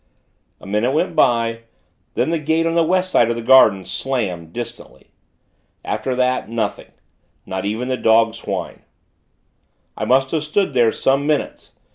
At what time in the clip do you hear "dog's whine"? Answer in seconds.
7.97-8.81